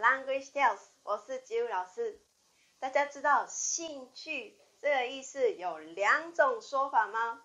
[0.00, 2.20] Language t e l e s 我是吉武老师。
[2.80, 7.40] 大家知道“兴趣”这个意思有两种说法吗？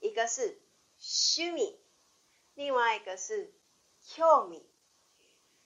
[0.00, 0.58] 一个是
[0.98, 1.58] s h m
[2.54, 3.52] 另外一个是
[4.02, 4.48] k 味”。
[4.48, 4.60] m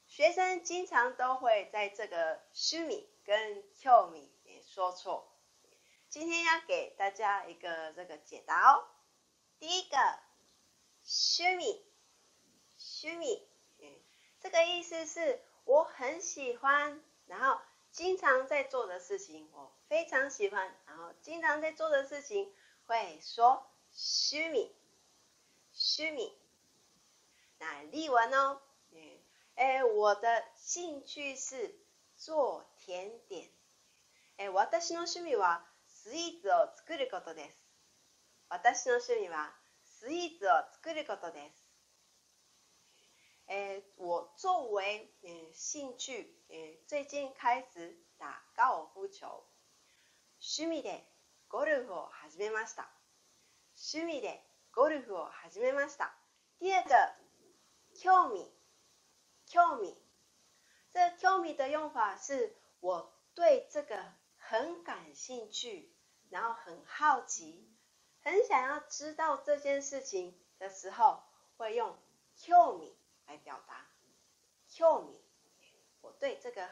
[0.09, 5.33] 学生经常都会在这个 s h m 跟 k 味” m 说错。
[6.09, 8.89] 今天要给大家一个这个解答哦。
[9.61, 9.97] 第一个
[11.05, 11.65] s h 趣 m
[12.77, 13.93] s h m
[14.41, 15.41] 这个意思是。
[15.67, 22.49] 我很喜欢，然后经常在做的事情，我非常喜欢，然后经常在做的事情
[22.87, 24.71] 会说趣味，
[25.73, 26.33] 趣味。
[27.59, 28.63] 那例文哦，
[29.57, 31.75] 哎，我的兴趣是
[32.17, 33.51] 做甜点。
[34.39, 37.57] え私の趣味はスイーツを作ることです。
[38.49, 39.51] 私の趣味は
[39.83, 41.66] スイーツを作ることです。
[43.47, 49.45] 诶，我作为嗯兴趣，诶，最近开始打高尔夫球。
[50.41, 51.05] 趣味で
[51.49, 52.87] ゴルフを始めました。
[53.77, 54.41] 趣味で
[54.73, 56.11] ゴルフを始めました。
[56.59, 57.15] 第二个，
[57.95, 58.53] 興味。
[59.47, 59.95] 興味。
[60.91, 64.05] 这趣味的用法是我对这个
[64.39, 65.89] 很感兴趣，
[66.31, 67.71] 然后很好奇，
[68.23, 71.23] 很想要知道这件事情的时候
[71.57, 71.96] 会用。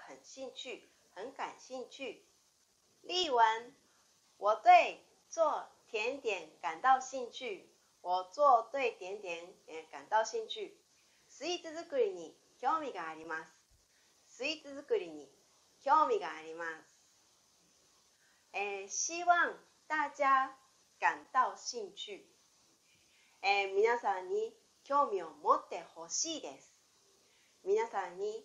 [0.06, 0.82] 很兴趣，
[1.14, 2.22] 很感兴趣。
[3.00, 3.74] 例文：
[4.36, 7.70] 我对做甜点感到兴趣。
[8.02, 10.76] 我做对甜点え感到兴趣。
[11.30, 13.46] スイーツ作りに興味があります。
[14.28, 15.26] スイーツ作りに
[15.80, 16.84] 興味があります。
[18.52, 20.54] えー、希望大家
[21.00, 22.26] 感到兴趣。
[23.40, 24.52] えー、皆さんに
[24.84, 26.68] 興味を持ってほしいです。
[27.64, 28.44] 皆さんに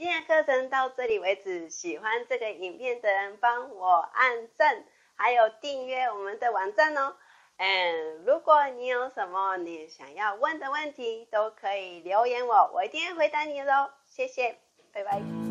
[0.00, 4.82] 今天的课程到这里为止，喜欢这个影片的人，帮我按赞，
[5.14, 7.14] 还有订阅我们的网站哦。
[7.58, 13.90] 嗯，如果你有什么你想要问的问题，都可以留言我，我一定回答你喽。
[14.06, 14.56] 谢谢，
[14.90, 15.49] 拜拜。